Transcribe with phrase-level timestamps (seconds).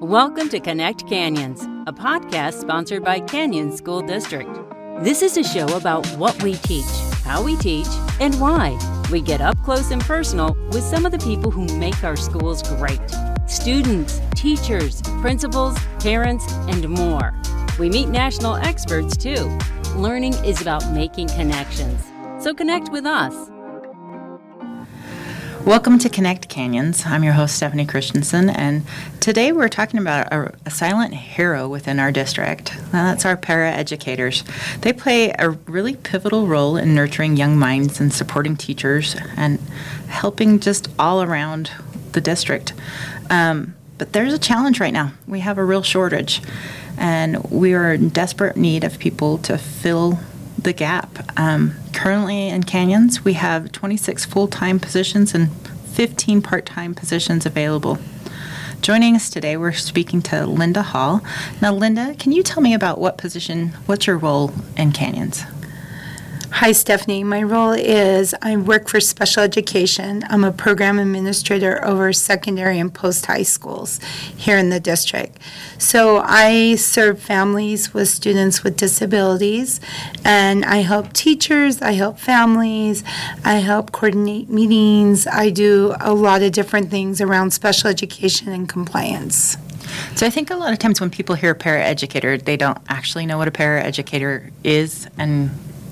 [0.00, 4.48] Welcome to Connect Canyons, a podcast sponsored by Canyons School District.
[5.00, 6.86] This is a show about what we teach,
[7.22, 7.86] how we teach,
[8.18, 8.78] and why.
[9.12, 12.62] We get up close and personal with some of the people who make our schools
[12.62, 12.98] great
[13.46, 17.38] students, teachers, principals, parents, and more.
[17.78, 19.58] We meet national experts too.
[19.96, 22.02] Learning is about making connections.
[22.42, 23.34] So connect with us.
[25.64, 27.04] Welcome to Connect Canyons.
[27.04, 28.82] I'm your host, Stephanie Christensen, and
[29.20, 32.74] today we're talking about a, a silent hero within our district.
[32.90, 34.42] that's our paraeducators.
[34.80, 39.60] They play a really pivotal role in nurturing young minds and supporting teachers and
[40.08, 41.70] helping just all around
[42.12, 42.72] the district.
[43.28, 45.12] Um, but there's a challenge right now.
[45.28, 46.40] We have a real shortage,
[46.96, 50.18] and we are in desperate need of people to fill
[50.62, 51.38] the gap.
[51.38, 55.50] Um, currently in Canyons, we have 26 full time positions and
[55.92, 57.98] 15 part time positions available.
[58.80, 61.22] Joining us today, we're speaking to Linda Hall.
[61.60, 65.44] Now, Linda, can you tell me about what position, what's your role in Canyons?
[66.52, 67.24] Hi, Stephanie.
[67.24, 70.24] My role is I work for special education.
[70.28, 73.98] I'm a program administrator over secondary and post high schools
[74.36, 75.38] here in the district.
[75.78, 79.80] So I serve families with students with disabilities,
[80.22, 83.04] and I help teachers, I help families,
[83.42, 85.26] I help coordinate meetings.
[85.26, 89.56] I do a lot of different things around special education and compliance.
[90.14, 93.38] So I think a lot of times when people hear paraeducator, they don't actually know
[93.38, 95.50] what a paraeducator is and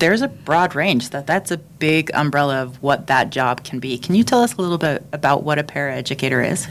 [0.00, 1.10] there's a broad range.
[1.10, 3.98] That that's a big umbrella of what that job can be.
[3.98, 6.68] Can you tell us a little bit about what a paraeducator is?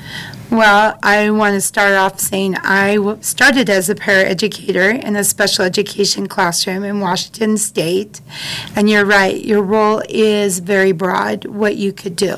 [0.49, 5.65] Well, I want to start off saying I started as a paraeducator in a special
[5.65, 8.21] education classroom in Washington State.
[8.75, 12.37] And you're right, your role is very broad, what you could do.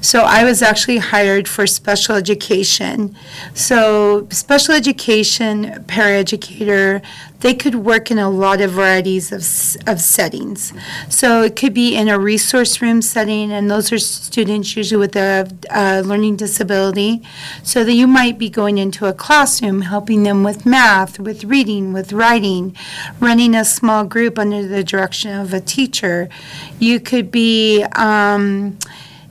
[0.00, 3.16] So I was actually hired for special education.
[3.54, 7.02] So, special education paraeducator,
[7.40, 9.40] they could work in a lot of varieties of,
[9.88, 10.72] of settings.
[11.08, 15.14] So, it could be in a resource room setting, and those are students usually with
[15.14, 17.22] a, a learning disability.
[17.62, 21.92] So that you might be going into a classroom helping them with math, with reading,
[21.92, 22.76] with writing,
[23.20, 26.28] running a small group under the direction of a teacher.
[26.80, 28.78] You could be um,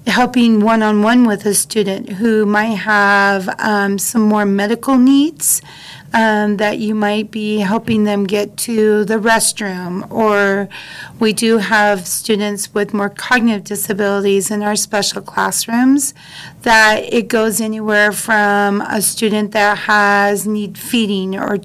[0.07, 5.61] helping one on one with a student who might have um, some more medical needs
[6.13, 10.09] um, that you might be helping them get to the restroom.
[10.11, 10.67] Or
[11.19, 16.13] we do have students with more cognitive disabilities in our special classrooms
[16.63, 21.59] that it goes anywhere from a student that has need feeding or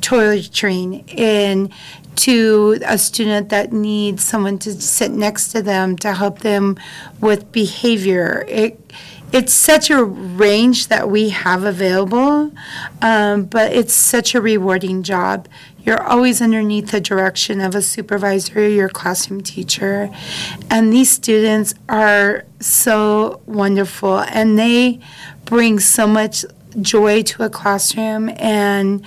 [0.00, 1.70] toiletry in
[2.16, 6.76] to a student that needs someone to sit next to them to help them
[7.20, 8.44] with behavior.
[8.48, 8.80] It
[9.32, 12.52] it's such a range that we have available,
[13.02, 15.48] um, but it's such a rewarding job.
[15.84, 20.10] You're always underneath the direction of a supervisor, or your classroom teacher,
[20.70, 25.00] and these students are so wonderful, and they
[25.44, 26.44] bring so much
[26.80, 29.04] joy to a classroom and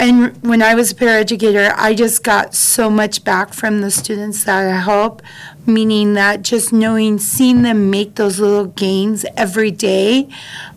[0.00, 4.42] and when I was a paraeducator, I just got so much back from the students
[4.42, 5.22] that I help
[5.66, 10.28] meaning that just knowing, seeing them make those little gains every day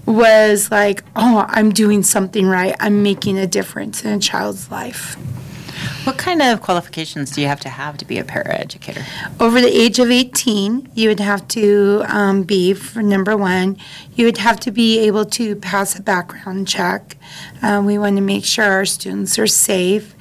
[0.05, 2.75] was like, oh, I'm doing something right.
[2.79, 5.17] I'm making a difference in a child's life.
[6.07, 9.03] What kind of qualifications do you have to have to be a paraeducator?
[9.41, 13.75] Over the age of 18, you would have to um, be, for number one,
[14.16, 17.16] you would have to be able to pass a background check.
[17.61, 20.13] Uh, we want to make sure our students are safe.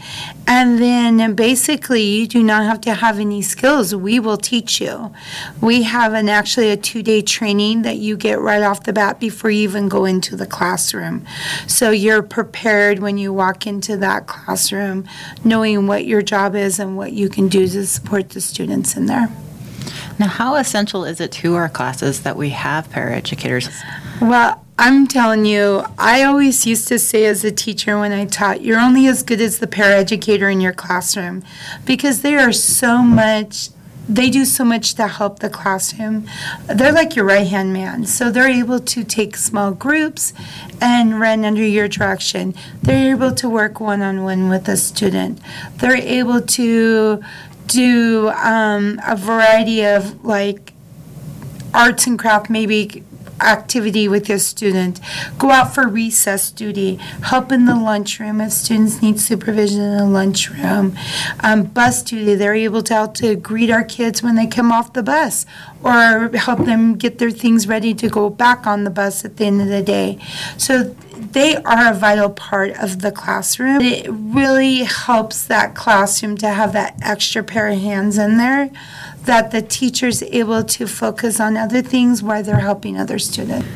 [0.47, 3.95] And then basically, you do not have to have any skills.
[3.95, 5.13] We will teach you.
[5.61, 9.21] We have an actually a two day training that you get right off the bat
[9.21, 11.27] before you even go into the classroom.
[11.67, 15.09] So you're prepared when you walk into that classroom,
[15.45, 19.07] knowing what your job is and what you can do to support the students in
[19.07, 19.29] there.
[20.19, 23.71] Now, how essential is it to our classes that we have paraeducators?
[24.21, 28.63] Well, I'm telling you, I always used to say as a teacher when I taught,
[28.63, 31.43] you're only as good as the paraeducator in your classroom
[31.85, 33.71] because they are so much
[34.09, 36.29] they do so much to help the classroom.
[36.67, 38.07] They're like your right hand man.
[38.07, 40.33] So they're able to take small groups
[40.81, 42.55] and run under your direction.
[42.83, 45.41] They're able to work one on one with a student.
[45.79, 47.21] They're able to
[47.67, 50.73] do um, a variety of like
[51.75, 53.05] arts and craft, maybe
[53.41, 55.01] activity with your student.
[55.39, 56.97] Go out for recess duty.
[57.23, 60.97] Help in the lunchroom if students need supervision in the lunchroom.
[61.41, 64.95] Um, bus duty, they're able to out to greet our kids when they come off
[64.95, 65.45] the bus
[65.85, 69.45] or help them get their things ready to go back on the bus at the
[69.45, 70.19] end of the day.
[70.57, 73.81] So they are a vital part of the classroom.
[73.83, 78.71] It really helps that classroom to have that extra pair of hands in there
[79.27, 83.67] that the teacher's able to focus on other things while they're helping other students.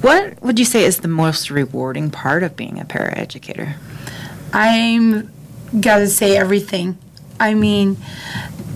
[0.00, 3.74] What would you say is the most rewarding part of being a paraeducator?
[4.52, 5.30] I'm
[5.80, 6.98] got to say everything.
[7.40, 7.96] I mean,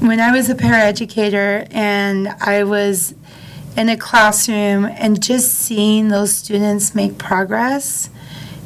[0.00, 3.14] when I was a paraeducator and I was
[3.76, 8.10] in a classroom and just seeing those students make progress,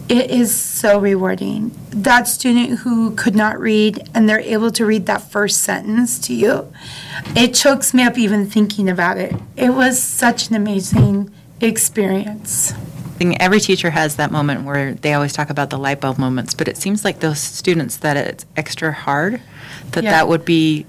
[0.08, 1.72] it is so rewarding.
[1.90, 6.34] That student who could not read and they're able to read that first sentence to
[6.34, 6.72] you,
[7.34, 9.34] it chokes me up even thinking about it.
[9.56, 12.72] It was such an amazing experience.
[12.72, 16.18] I think every teacher has that moment where they always talk about the light bulb
[16.18, 19.40] moments, but it seems like those students that it's extra hard,
[19.92, 20.10] that Yeah.
[20.10, 20.84] that would be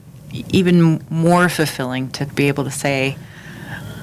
[0.49, 3.17] even more fulfilling to be able to say,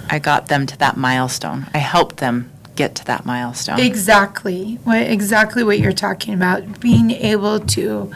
[0.09, 1.67] I got them to that milestone.
[1.75, 3.81] I helped them get to that milestone.
[3.81, 4.79] Exactly.
[4.85, 6.81] What, exactly what you're talking about.
[6.81, 8.13] Being able to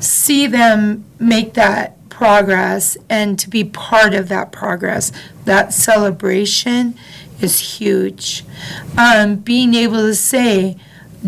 [0.00, 5.12] see them make that progress and to be part of that progress,
[5.44, 6.96] that celebration
[7.40, 8.44] is huge.
[8.96, 10.76] Um, being able to say,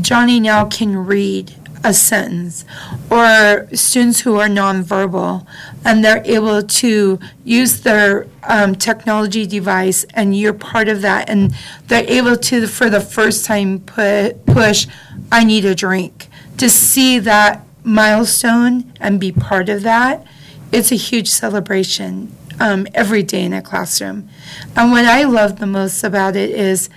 [0.01, 2.65] Johnny now can read a sentence,
[3.11, 5.47] or students who are nonverbal
[5.85, 11.55] and they're able to use their um, technology device and you're part of that and
[11.87, 14.87] they're able to for the first time put push
[15.33, 16.29] i need a drink.
[16.59, 20.27] To see that milestone and be part of that
[20.73, 24.29] it's a huge celebration um, every day in a classroom.
[24.77, 26.91] And what i love the most about it is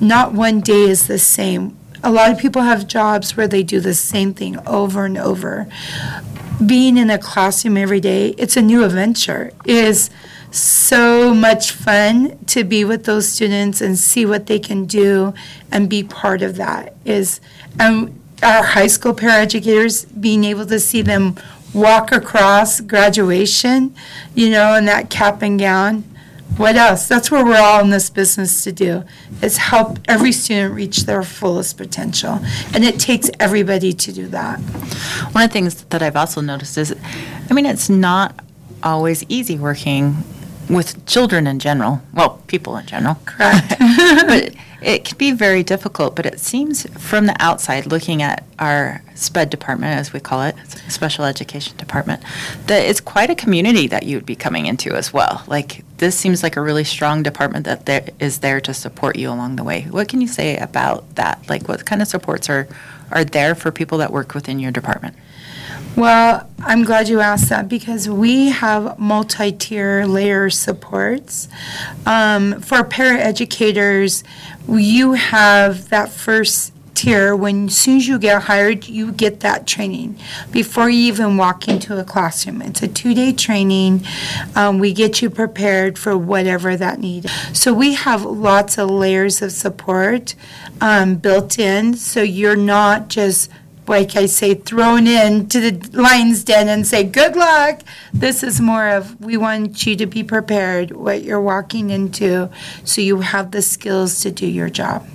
[0.00, 1.76] not one day is the same.
[2.04, 5.66] A lot of people have jobs where they do the same thing over and over
[6.64, 9.52] being in a classroom every day, it's a new adventure.
[9.64, 10.10] It is
[10.50, 15.34] so much fun to be with those students and see what they can do
[15.70, 16.96] and be part of that.
[17.04, 17.40] Is
[17.78, 21.36] um, our high school paraeducators being able to see them
[21.74, 23.94] walk across graduation,
[24.34, 26.04] you know, in that cap and gown.
[26.58, 27.06] What else?
[27.06, 29.04] That's what we're all in this business to do,
[29.40, 32.40] is help every student reach their fullest potential.
[32.74, 34.58] And it takes everybody to do that.
[35.32, 36.94] One of the things that I've also noticed is,
[37.48, 38.44] I mean, it's not
[38.82, 40.16] always easy working
[40.68, 42.02] with children in general.
[42.12, 43.18] Well, people in general.
[43.24, 43.68] Correct.
[43.78, 46.16] but it can be very difficult.
[46.16, 50.54] But it seems from the outside, looking at our SPED department, as we call it,
[50.88, 52.22] special education department,
[52.66, 55.42] that it's quite a community that you would be coming into as well.
[55.46, 59.30] Like this seems like a really strong department that there is there to support you
[59.30, 59.82] along the way.
[59.90, 61.48] What can you say about that?
[61.48, 62.68] Like what kind of supports are
[63.10, 65.16] are there for people that work within your department?
[65.96, 71.48] Well, I'm glad you asked that because we have multi-tier layer supports.
[72.06, 74.22] Um, for paraeducators,
[74.68, 79.66] you have that first tier when as soon as you get hired, you get that
[79.66, 80.18] training
[80.50, 82.60] before you even walk into a classroom.
[82.62, 84.04] It's a two-day training.
[84.56, 87.30] Um, we get you prepared for whatever that need.
[87.52, 90.34] So we have lots of layers of support
[90.80, 93.48] um, built in, so you're not just
[93.88, 97.80] like I say, thrown in to the lion's den and say, good luck.
[98.12, 102.50] This is more of, we want you to be prepared what you're walking into
[102.84, 105.06] so you have the skills to do your job.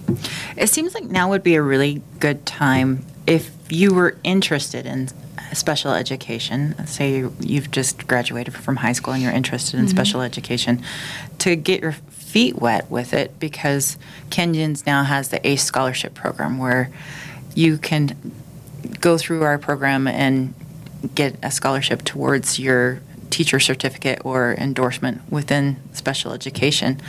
[0.58, 5.09] It seems like now would be a really good time if you were interested in
[5.54, 6.76] special education.
[6.88, 9.95] Say you've just graduated from high school and you're interested in mm-hmm.
[9.95, 10.83] special education,
[11.40, 13.97] to get your feet wet with it because
[14.30, 16.90] Canyons now has the ACE scholarship program where
[17.54, 18.33] you can
[18.99, 20.54] go through our program and
[21.16, 27.02] get a scholarship towards your teacher certificate or endorsement within special education.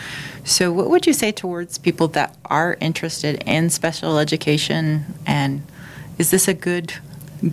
[0.43, 5.15] So, what would you say towards people that are interested in special education?
[5.27, 5.63] And
[6.19, 6.95] is this a good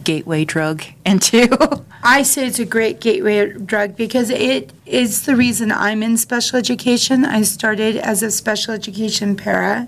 [0.03, 1.83] gateway drug into?
[2.03, 6.57] I say it's a great gateway drug because it is the reason I'm in special
[6.57, 7.23] education.
[7.25, 9.87] I started as a special education para,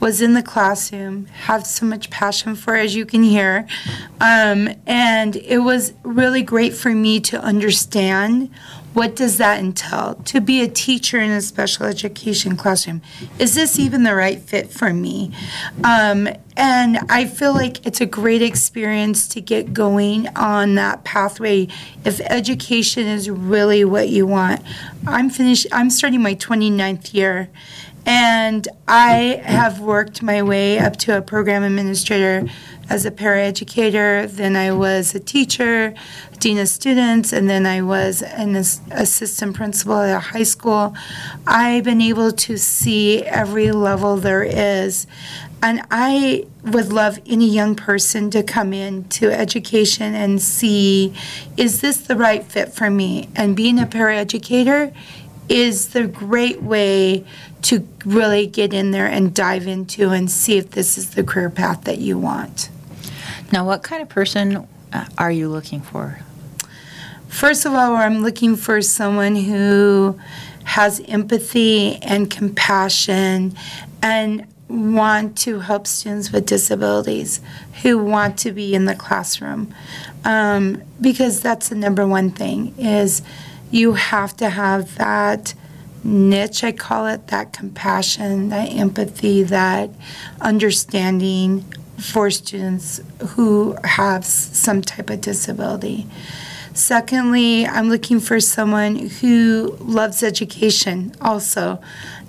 [0.00, 3.66] was in the classroom, have so much passion for, it, as you can hear,
[4.20, 8.50] um, and it was really great for me to understand
[8.96, 13.02] what does that entail to be a teacher in a special education classroom.
[13.38, 15.34] Is this even the right fit for me?
[15.84, 16.26] Um,
[16.56, 21.68] and I feel like it's a great experience to get going on that pathway
[22.06, 24.62] if education is really what you want.
[25.06, 27.50] I'm finished, I'm starting my 29th year.
[28.06, 32.48] And I have worked my way up to a program administrator
[32.88, 34.30] as a paraeducator.
[34.30, 35.92] Then I was a teacher,
[36.38, 40.94] dean of students, and then I was an assistant principal at a high school.
[41.48, 45.08] I've been able to see every level there is.
[45.60, 51.12] And I would love any young person to come into education and see
[51.56, 53.30] is this the right fit for me?
[53.34, 54.94] And being a paraeducator
[55.48, 57.24] is the great way
[57.62, 61.50] to really get in there and dive into and see if this is the career
[61.50, 62.70] path that you want.
[63.52, 66.20] Now, what kind of person uh, are you looking for?
[67.28, 70.18] First of all, I'm looking for someone who
[70.64, 73.54] has empathy and compassion
[74.02, 77.40] and want to help students with disabilities
[77.82, 79.72] who want to be in the classroom
[80.24, 83.22] um, because that's the number one thing is
[83.70, 85.54] you have to have that
[86.04, 89.90] niche i call it that compassion that empathy that
[90.40, 91.64] understanding
[91.98, 96.06] for students who have some type of disability.
[96.74, 101.80] Secondly i'm looking for someone who loves education also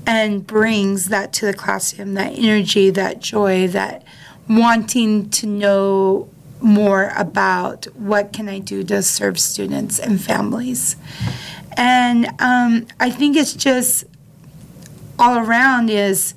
[0.08, 4.04] and brings that to the classroom that energy, that joy, that
[4.48, 6.30] wanting to know
[6.62, 10.96] more about what can I do to serve students and families.
[11.76, 14.06] And um, I think it's just
[15.20, 16.34] all around is,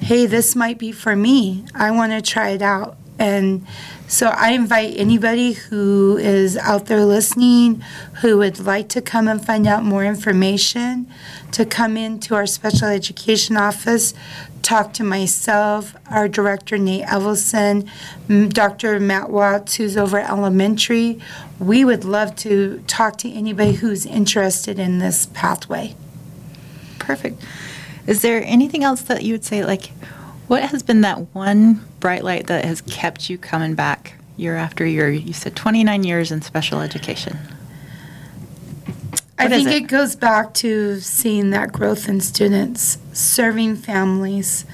[0.00, 1.66] hey, this might be for me.
[1.74, 2.96] I want to try it out.
[3.18, 3.66] And
[4.08, 7.84] so I invite anybody who is out there listening
[8.22, 11.06] who would like to come and find out more information
[11.52, 14.14] to come into our special education office,
[14.62, 17.86] talk to myself, our director Nate Evelson,
[18.52, 18.98] Dr.
[18.98, 21.20] Matt Watts, who's over at elementary.
[21.58, 25.94] We would love to talk to anybody who's interested in this pathway.
[26.98, 27.44] Perfect.
[28.06, 29.90] Is there anything else that you would say, like,
[30.48, 34.84] what has been that one bright light that has kept you coming back year after
[34.84, 35.10] year?
[35.10, 37.38] You said 29 years in special education.
[39.38, 39.74] I think it?
[39.74, 44.64] it goes back to seeing that growth in students, serving families,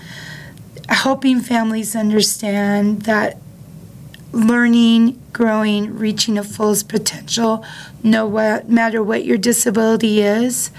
[0.89, 3.37] helping families understand that
[4.33, 7.65] learning, growing, reaching a fullest potential,
[8.03, 8.31] no
[8.67, 10.71] matter what your disability is,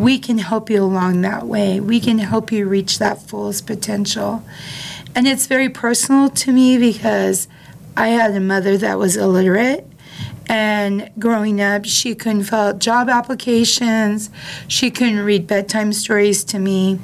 [0.00, 1.78] we can help you along that way.
[1.78, 4.42] We can help you reach that fullest potential.
[5.14, 7.48] And it's very personal to me because
[7.98, 9.86] I had a mother that was illiterate.
[10.48, 14.30] And growing up, she couldn't fill out job applications.
[14.68, 16.98] She couldn't read bedtime stories to me.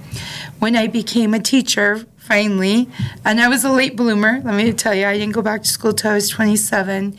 [0.58, 2.88] When I became a teacher, finally,
[3.24, 5.68] and I was a late bloomer, let me tell you, I didn't go back to
[5.68, 7.16] school till I was 27.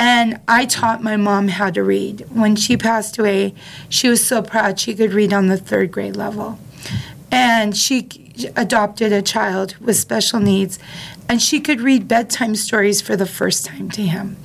[0.00, 2.24] And I taught my mom how to read.
[2.30, 3.54] When she passed away,
[3.90, 6.58] she was so proud she could read on the third grade level.
[7.30, 8.08] And she
[8.56, 10.78] adopted a child with special needs,
[11.28, 14.38] and she could read bedtime stories for the first time to him.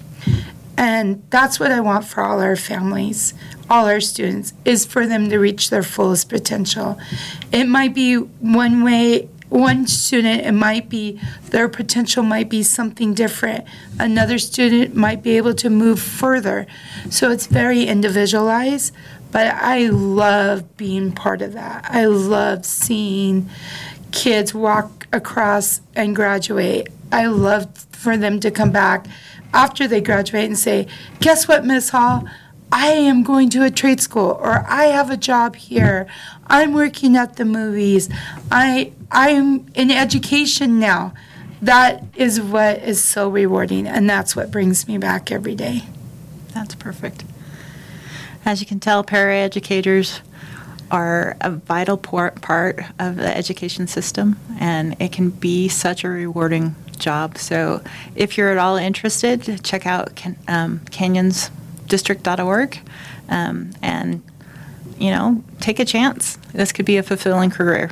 [0.78, 3.34] And that's what I want for all our families,
[3.70, 7.00] all our students, is for them to reach their fullest potential.
[7.54, 13.14] It might be one way one student it might be their potential might be something
[13.14, 13.66] different.
[14.00, 16.66] Another student might be able to move further.
[17.10, 18.94] So it's very individualized
[19.36, 21.86] but i love being part of that.
[21.90, 23.50] I love seeing
[24.12, 26.88] kids walk across and graduate.
[27.12, 29.08] I love for them to come back
[29.54, 30.88] after they graduate and say
[31.20, 32.26] guess what miss hall
[32.78, 36.08] I am going to a trade school or I have a job here.
[36.46, 38.10] I'm working at the movies.
[38.52, 41.14] I I'm in education now.
[41.62, 45.84] That is what is so rewarding and that's what brings me back every day.
[46.54, 47.24] That's perfect.
[48.44, 50.20] As you can tell, paraeducators
[50.92, 56.76] are a vital part of the education system and it can be such a rewarding
[56.98, 57.38] job.
[57.38, 57.82] So
[58.16, 61.52] if you're at all interested, check out um, Canyons
[61.88, 62.80] district.org
[63.30, 64.24] um, and,
[64.98, 66.38] you know, take a chance.
[66.54, 67.92] This could be a fulfilling career.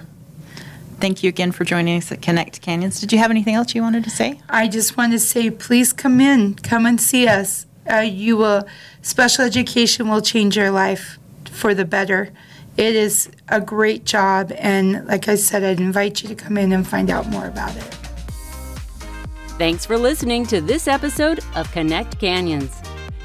[0.99, 2.99] Thank you again for joining us at Connect Canyons.
[3.01, 4.39] Did you have anything else you wanted to say?
[4.49, 7.65] I just want to say, please come in, come and see us.
[7.91, 8.65] Uh, you will,
[9.01, 11.17] special education will change your life
[11.51, 12.31] for the better.
[12.77, 16.71] It is a great job, and like I said, I'd invite you to come in
[16.71, 17.83] and find out more about it.
[19.59, 22.81] Thanks for listening to this episode of Connect Canyons.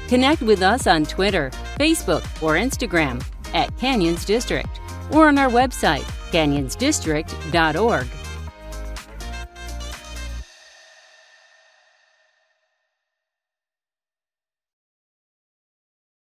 [0.09, 3.23] Connect with us on Twitter, Facebook, or Instagram
[3.53, 4.67] at Canyons District
[5.11, 6.01] or on our website,
[6.31, 8.18] canyonsdistrict.org.